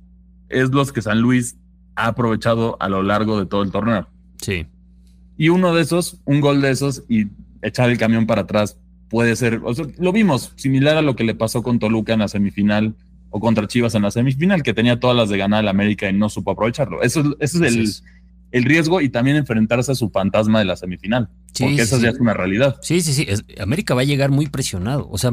[0.48, 1.56] es los que San Luis
[1.96, 4.08] ha aprovechado a lo largo de todo el torneo.
[4.40, 4.66] Sí.
[5.36, 7.26] Y uno de esos, un gol de esos y
[7.62, 8.78] echar el camión para atrás
[9.08, 9.60] puede ser,
[9.98, 12.94] lo vimos, similar a lo que le pasó con Toluca en la semifinal
[13.30, 16.12] o contra Chivas en la semifinal, que tenía todas las de ganar el América y
[16.12, 17.02] no supo aprovecharlo.
[17.02, 17.88] Eso, eso es el,
[18.54, 21.28] el riesgo y también enfrentarse a su fantasma de la semifinal.
[21.58, 22.76] porque esa ya es una realidad.
[22.82, 23.26] Sí, sí, sí.
[23.58, 25.08] América va a llegar muy presionado.
[25.10, 25.32] O sea,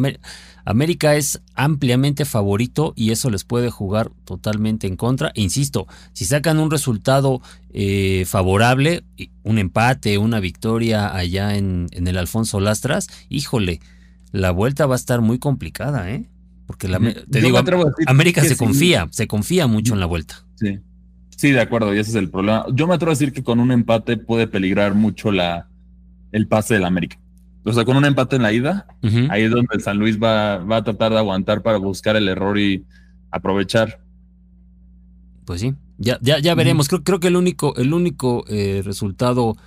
[0.65, 5.31] América es ampliamente favorito y eso les puede jugar totalmente en contra.
[5.36, 9.03] E insisto, si sacan un resultado eh, favorable,
[9.43, 13.81] un empate, una victoria allá en, el Alfonso Lastras, híjole,
[14.31, 16.25] la vuelta va a estar muy complicada, ¿eh?
[16.65, 17.60] Porque la, te digo,
[18.07, 20.43] América se confía, se confía mucho en la vuelta.
[20.55, 20.79] Sí.
[21.38, 22.65] Sí, de acuerdo, y ese es el problema.
[22.74, 25.67] Yo me atrevo a decir que con un empate puede peligrar mucho la,
[26.32, 27.17] el pase del América.
[27.63, 28.88] O sea, con un empate en la ida,
[29.30, 32.28] ahí es donde el San Luis va, va, a tratar de aguantar para buscar el
[32.28, 32.86] error y
[33.30, 34.02] aprovechar.
[35.46, 36.88] Pues sí, ya, ya, ya veremos.
[36.88, 39.58] creo, creo que el único, el único eh, resultado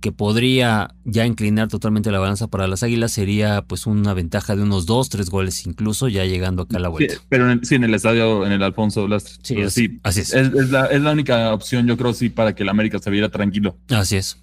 [0.00, 4.62] que podría ya inclinar totalmente la balanza para las Águilas sería pues una ventaja de
[4.62, 7.14] unos dos, tres goles incluso ya llegando acá a la vuelta.
[7.28, 9.38] pero en sí, en el estadio, en el Alfonso Blas.
[9.42, 9.56] Sí,
[10.02, 10.32] así es.
[10.32, 13.28] Es, la, es, la, única opción, yo creo, sí, para que el América se viera
[13.28, 13.76] tranquilo.
[13.90, 14.42] Así es.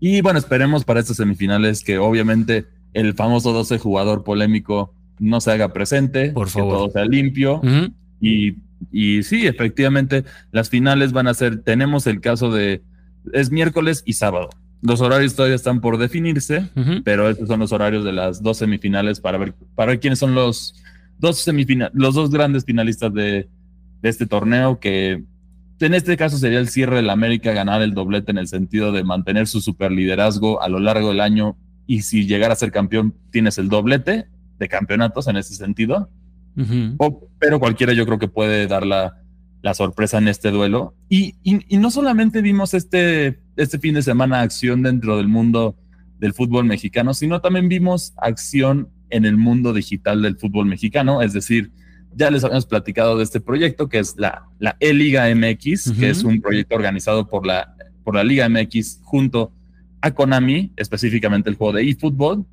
[0.00, 5.50] Y bueno, esperemos para estas semifinales que obviamente el famoso 12 jugador polémico no se
[5.50, 6.72] haga presente, Por favor.
[6.72, 7.60] que todo sea limpio.
[8.20, 8.56] y,
[8.90, 12.82] y sí, efectivamente, las finales van a ser, tenemos el caso de,
[13.32, 14.50] es miércoles y sábado.
[14.86, 16.68] Los horarios todavía están por definirse,
[17.04, 20.34] pero estos son los horarios de las dos semifinales para ver, para ver quiénes son
[20.34, 20.74] los
[21.18, 23.48] dos semifinales, los dos grandes finalistas de,
[24.02, 25.24] este torneo, que
[25.80, 28.92] en este caso sería el cierre de la América ganar el doblete en el sentido
[28.92, 31.56] de mantener su superliderazgo a lo largo del año
[31.88, 36.08] y si llegara a ser campeón tienes el doblete de campeonatos en ese sentido.
[37.40, 39.20] pero cualquiera yo creo que puede dar la,
[39.62, 40.94] la sorpresa en este duelo.
[41.08, 45.76] Y, y, no solamente vimos este, este fin de semana acción dentro del mundo
[46.18, 51.32] del fútbol mexicano, sino también vimos acción en el mundo digital del fútbol mexicano, es
[51.32, 51.70] decir,
[52.14, 56.24] ya les habíamos platicado de este proyecto que es la, la E-Liga MX, que es
[56.24, 59.52] un proyecto organizado por la, por la Liga MX junto
[60.00, 62.46] a Konami, específicamente el juego de eFootball,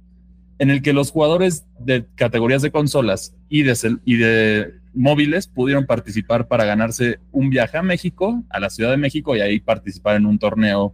[0.60, 5.86] en el que los jugadores de categorías de consolas y de, y de móviles pudieron
[5.86, 10.16] participar para ganarse un viaje a México, a la Ciudad de México, y ahí participar
[10.16, 10.94] en un torneo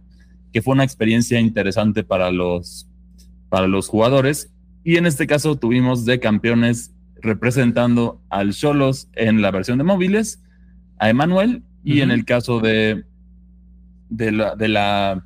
[0.52, 2.88] que fue una experiencia interesante para los,
[3.48, 4.52] para los jugadores.
[4.84, 10.42] Y en este caso tuvimos de campeones representando al Cholos en la versión de móviles,
[10.98, 13.04] a Emanuel Y en el caso de,
[14.08, 15.24] de la, de la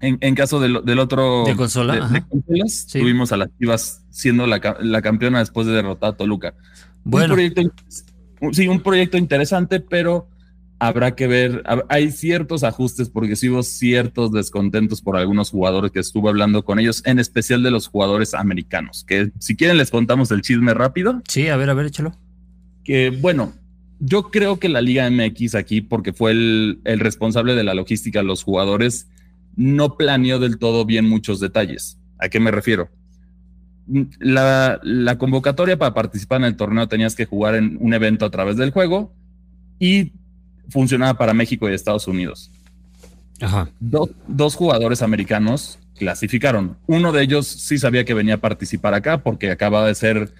[0.00, 2.08] en, caso del, otro de consola,
[2.92, 4.60] tuvimos a las Chivas siendo la,
[5.02, 6.54] campeona después de derrotar a Toluca.
[7.08, 7.34] Bueno.
[7.34, 7.62] Un proyecto,
[8.52, 10.28] sí, un proyecto interesante, pero
[10.78, 16.00] habrá que ver, hay ciertos ajustes porque sí hubo ciertos descontentos por algunos jugadores que
[16.00, 20.30] estuve hablando con ellos, en especial de los jugadores americanos, que si quieren les contamos
[20.30, 21.22] el chisme rápido.
[21.26, 22.12] Sí, a ver, a ver, échalo.
[22.84, 23.54] Que bueno,
[24.00, 28.18] yo creo que la Liga MX aquí, porque fue el, el responsable de la logística
[28.18, 29.08] de los jugadores,
[29.56, 31.98] no planeó del todo bien muchos detalles.
[32.18, 32.90] ¿A qué me refiero?
[34.18, 38.30] La, la convocatoria para participar en el torneo tenías que jugar en un evento a
[38.30, 39.12] través del juego
[39.78, 40.12] y
[40.68, 42.50] funcionaba para México y Estados Unidos.
[44.26, 46.76] dos jugadores americanos clasificaron.
[46.86, 50.32] Uno de ellos sí sabía que venía a participar acá porque acaba de ser,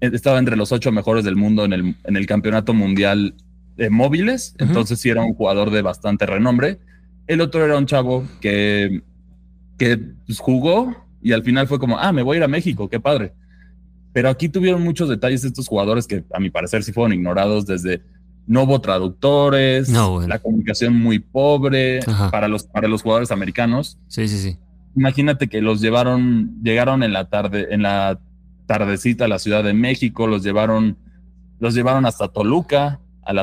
[0.00, 3.34] estaba entre los ocho mejores del mundo en el, en el campeonato mundial
[3.76, 6.78] de móviles, entonces sí era un jugador de bastante renombre.
[7.26, 9.02] El otro era un chavo que,
[9.76, 12.88] que pues, jugó y al final fue como, ah, me voy a ir a México,
[12.88, 13.32] qué padre.
[14.12, 18.00] Pero aquí tuvieron muchos detalles estos jugadores que a mi parecer sí fueron ignorados desde
[18.46, 21.98] no hubo traductores, la comunicación muy pobre
[22.30, 23.98] para los, para los jugadores americanos.
[24.06, 24.56] Sí, sí, sí.
[24.94, 28.20] Imagínate que los llevaron, llegaron en la tarde, en la
[28.66, 30.96] tardecita a la Ciudad de México, los llevaron,
[31.58, 33.42] los llevaron hasta Toluca, a la,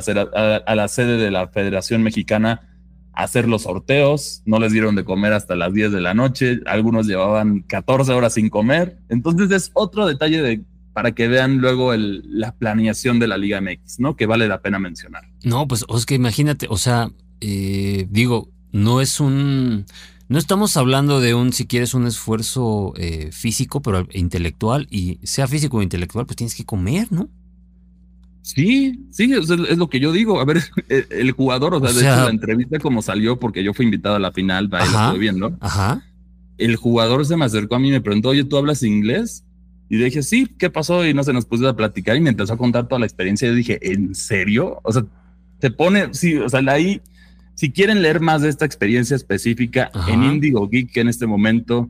[0.66, 2.73] a, la sede de la Federación Mexicana, a
[3.14, 7.08] hacer los sorteos, no les dieron de comer hasta las 10 de la noche, algunos
[7.08, 8.98] llevaban 14 horas sin comer.
[9.10, 14.00] Entonces es otro detalle de para que vean luego la planeación de la Liga MX,
[14.00, 14.16] ¿no?
[14.16, 15.24] Que vale la pena mencionar.
[15.44, 19.86] No, pues es que imagínate, o sea, eh, digo, no es un...
[20.30, 25.48] No estamos hablando de un, si quieres, un esfuerzo eh, físico, pero intelectual, y sea
[25.48, 27.30] físico o intelectual, pues tienes que comer, ¿no?
[28.44, 30.40] Sí, sí, es, lo que yo digo.
[30.40, 30.62] A ver,
[31.10, 34.20] el, jugador, o sea, de hecho, la entrevista como salió, porque yo fui invitado a
[34.20, 35.58] la final, ahí lo estoy viendo.
[35.62, 36.04] Ajá.
[36.58, 39.46] El jugador se me acercó a mí y me preguntó, oye, ¿tú hablas inglés?
[39.90, 41.06] Y dije, sí, ¿qué pasó?
[41.08, 43.50] Y no se nos puso a platicar y me empezó a contar toda la experiencia.
[43.50, 44.80] Y dije, ¿en serio?
[44.84, 45.06] O sea,
[45.60, 47.02] te pone, sí, o sea, ahí,
[47.56, 51.90] si quieren leer más de esta experiencia específica en Indigo Geek, que en este momento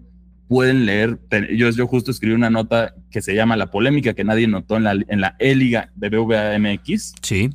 [0.53, 1.19] pueden leer,
[1.55, 4.83] yo, yo justo escribí una nota que se llama La polémica que nadie notó en
[4.83, 7.15] la, en la E-Liga de BVAMX.
[7.23, 7.49] Sí.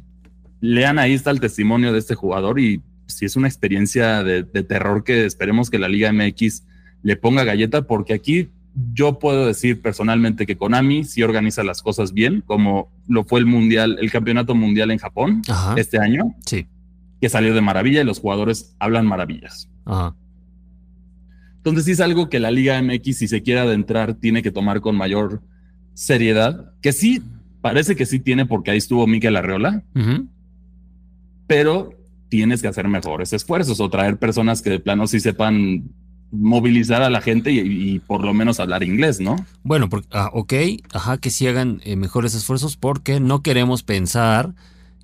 [0.60, 4.64] Lean ahí está el testimonio de este jugador y si es una experiencia de, de
[4.64, 6.64] terror que esperemos que la Liga MX
[7.04, 8.48] le ponga galleta, porque aquí
[8.92, 13.46] yo puedo decir personalmente que Konami sí organiza las cosas bien, como lo fue el
[13.46, 15.42] mundial, el campeonato mundial en Japón
[15.76, 16.34] este año.
[16.44, 16.66] Sí.
[17.20, 19.68] Que salió de maravilla y los jugadores hablan maravillas.
[21.68, 24.80] Entonces sí es algo que la Liga MX, si se quiere adentrar, tiene que tomar
[24.80, 25.42] con mayor
[25.94, 27.22] seriedad, que sí,
[27.60, 29.82] parece que sí tiene porque ahí estuvo Mikel Arreola,
[31.46, 31.90] pero
[32.28, 35.90] tienes que hacer mejores esfuerzos o traer personas que de plano sí sepan
[36.30, 39.36] movilizar a la gente y, por lo menos hablar inglés, ¿no?
[39.62, 40.52] Bueno, porque, ah, ok,
[40.92, 44.54] ajá, que sí hagan eh, mejores esfuerzos porque no queremos pensar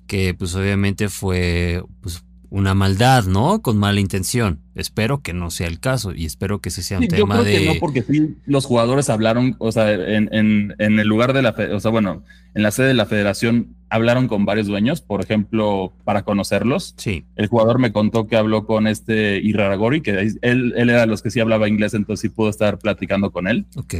[0.07, 2.23] que pues obviamente fue pues,
[2.55, 3.61] una maldad, ¿no?
[3.61, 4.61] Con mala intención.
[4.75, 7.59] Espero que no sea el caso y espero que ese sea un tema yo creo
[7.59, 11.41] Que no, porque sí, los jugadores hablaron, o sea, en, en, en el lugar de
[11.41, 15.21] la, o sea, bueno, en la sede de la federación hablaron con varios dueños, por
[15.21, 16.93] ejemplo, para conocerlos.
[16.95, 17.25] Sí.
[17.35, 20.39] El jugador me contó que habló con este Irraragori, que él,
[20.77, 23.65] él era de los que sí hablaba inglés, entonces sí pudo estar platicando con él.
[23.75, 23.95] Ok.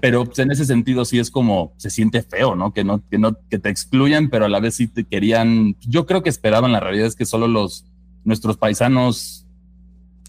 [0.00, 2.72] Pero pues, en ese sentido sí es como, se siente feo, ¿no?
[2.72, 6.06] Que no, que no, que te excluyan, pero a la vez sí te querían, yo
[6.06, 7.84] creo que esperaban, la realidad es que solo los,
[8.24, 9.46] nuestros paisanos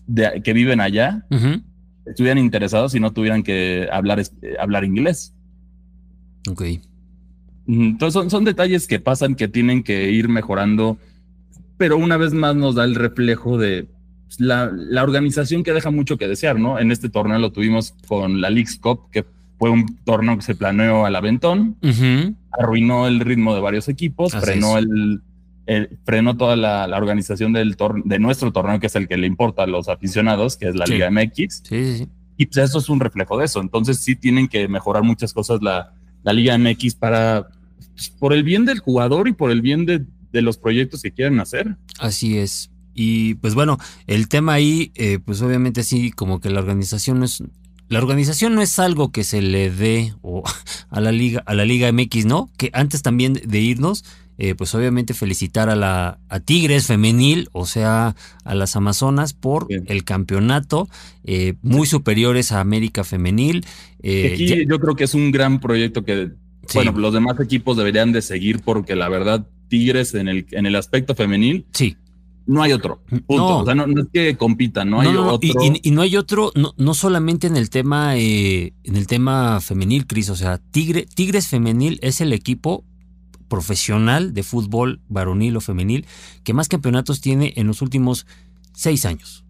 [0.07, 1.25] de, que viven allá
[2.05, 4.21] estuvieran interesados y no tuvieran que hablar,
[4.59, 5.33] hablar inglés.
[6.49, 6.63] Ok.
[7.67, 10.97] Entonces son, detalles que pasan que tienen que ir mejorando,
[11.77, 13.87] pero una vez más nos da el reflejo de
[14.25, 14.71] pues, la,
[15.03, 16.79] organización que deja mucho que desear, ¿no?
[16.79, 19.25] En este torneo lo tuvimos con la Leagues Cup, que
[19.61, 21.77] fue un torneo que se planeó al aventón,
[22.51, 25.21] arruinó el ritmo de varios equipos, frenó el,
[26.03, 29.67] frenó toda la, organización del de nuestro torneo, que es el que le importa a
[29.67, 31.61] los aficionados, que es la Liga MX.
[32.37, 33.61] Y pues eso es un reflejo de eso.
[33.61, 35.93] Entonces sí tienen que mejorar muchas cosas la,
[36.23, 37.49] la Liga MX para,
[37.93, 40.03] pues, por el bien del jugador y por el bien de,
[40.41, 41.77] los proyectos que quieren hacer.
[41.99, 42.71] Así es.
[42.95, 47.25] Y pues bueno, el tema ahí, eh, pues obviamente sí, como que la organización no
[47.25, 47.43] es,
[47.91, 50.43] la organización no es algo que se le dé o
[50.89, 52.49] a la liga, a la Liga MX, ¿no?
[52.57, 54.05] Que antes también de irnos,
[54.37, 58.15] eh, pues obviamente felicitar a la a Tigres femenil, o sea,
[58.45, 60.87] a las Amazonas por el campeonato,
[61.25, 63.65] eh, muy superiores a América femenil.
[64.01, 66.31] Eh, Aquí yo creo que es un gran proyecto que,
[66.73, 70.77] bueno, los demás equipos deberían de seguir porque la verdad Tigres en el, en el
[70.77, 71.65] aspecto femenil.
[71.73, 71.97] Sí.
[72.45, 73.01] No hay otro.
[73.27, 73.59] Punto.
[73.59, 75.39] O sea, no, es que compitan, no, hay otro.
[75.41, 80.07] Y, no hay otro, no, no solamente en el tema, eh, en el tema femenil,
[80.07, 80.29] Cris.
[80.29, 82.83] O sea, Tigre, Tigres Femenil es el equipo
[83.47, 86.05] profesional de fútbol varonil o femenil
[86.43, 88.25] que más campeonatos tiene en los últimos
[88.73, 89.45] seis años.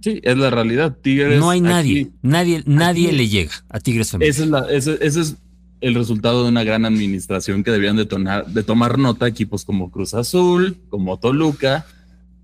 [0.00, 0.96] Sí, es la realidad.
[1.02, 1.38] Tigres.
[1.38, 4.30] No hay nadie, nadie, nadie le llega a Tigres Femenil.
[4.30, 5.36] Ese es, la, ese, es
[5.82, 8.08] el resultado de una gran administración que debían de,
[8.46, 11.86] de tomar nota equipos como Cruz Azul, como Toluca,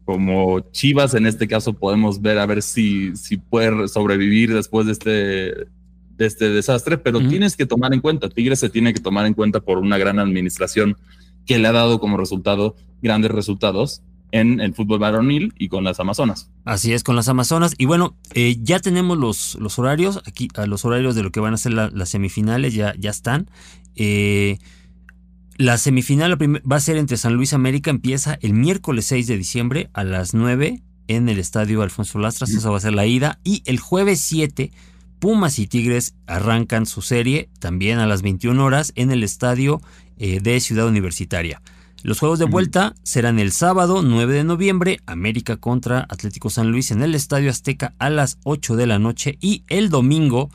[0.04, 1.14] como Chivas.
[1.14, 6.26] En este caso podemos ver a ver si, si puede sobrevivir después de este, de
[6.26, 9.60] este desastre, pero tienes que tomar en cuenta, Tigres se tiene que tomar en cuenta
[9.60, 10.96] por una gran administración
[11.46, 16.00] que le ha dado como resultado grandes resultados en el fútbol varonil y con las
[16.00, 16.50] Amazonas.
[16.64, 17.74] Así es, con las Amazonas.
[17.78, 21.38] Y bueno, eh, ya tenemos los, los horarios, aquí a los horarios de lo que
[21.38, 23.48] van a ser las semifinales, ya, ya están.
[23.94, 24.58] Eh,
[25.56, 29.90] la semifinal va a ser entre San Luis América, empieza el miércoles 6 de diciembre
[29.92, 33.38] a las 9 en el estadio Alfonso Lastras, esa va a ser la ida.
[33.44, 34.72] Y el jueves 7,
[35.18, 39.80] Pumas y Tigres arrancan su serie también a las 21 horas en el estadio
[40.18, 41.62] eh, de Ciudad Universitaria.
[42.02, 46.90] Los juegos de vuelta serán el sábado 9 de noviembre, América contra Atlético San Luis
[46.90, 50.50] en el Estadio Azteca a las 8 de la noche y el domingo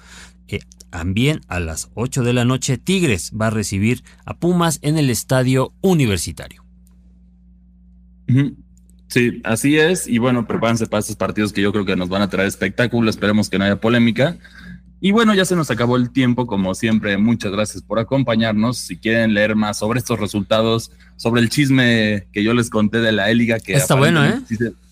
[0.48, 0.60] eh,
[0.90, 5.10] también a las 8 de la noche Tigres va a recibir a Pumas en el
[5.10, 6.64] Estadio Universitario.
[9.08, 10.08] Sí, así es.
[10.08, 13.10] Y bueno, prepárense para estos partidos que yo creo que nos van a traer espectáculo.
[13.10, 14.38] Esperemos que no haya polémica.
[15.02, 17.18] Y bueno, ya se nos acabó el tiempo, como siempre.
[17.18, 18.78] Muchas gracias por acompañarnos.
[18.78, 23.12] Si quieren leer más sobre estos resultados, sobre el chisme que yo les conté de
[23.12, 24.42] la Éliga, que está bueno, ¿eh?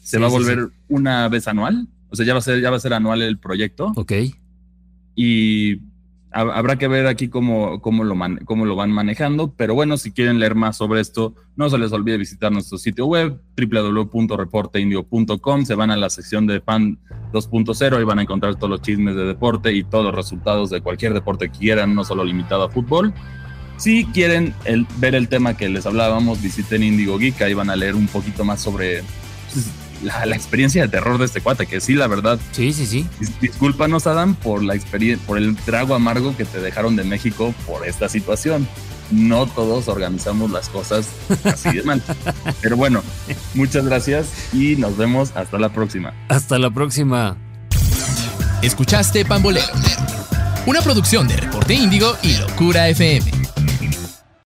[0.01, 1.87] Se, va a volver una vez anual.
[2.09, 3.91] O sea, ya va a ser, ya va a ser anual el proyecto.
[3.97, 4.13] Ok.
[5.19, 5.81] Y
[6.31, 8.15] habrá que ver aquí cómo, cómo, lo
[8.45, 11.91] cómo lo van manejando, pero bueno, si quieren leer más sobre esto, no se les
[11.91, 16.99] olvide visitar nuestro sitio web www.reporteindio.com, se van a la sección de fan
[17.33, 20.81] 2.0 y van a encontrar todos los chismes de deporte y todos los resultados de
[20.81, 23.11] cualquier deporte que quieran, no solo limitado a fútbol.
[23.77, 24.53] Si quieren
[24.97, 28.45] ver el tema que les hablábamos, visiten Indigo Geek, ahí van a leer un poquito
[28.45, 29.01] más sobre
[29.53, 29.71] pues,
[30.03, 32.39] la, experiencia de terror de este cuate, que sí, la verdad.
[32.51, 33.07] Sí, sí, sí.
[33.41, 37.87] discúlpanos, Adam, por la experiencia, por el trago amargo que te dejaron de México por
[37.87, 38.67] esta situación.
[39.09, 41.07] No todos organizamos las cosas
[41.45, 42.01] así de mal.
[42.61, 43.01] Pero bueno,
[43.53, 46.13] muchas gracias y nos vemos hasta la próxima.
[46.27, 47.37] Hasta la próxima.
[48.61, 49.67] Escuchaste Pambolero,
[50.65, 53.56] una producción de Reporte Índigo y Locura FM.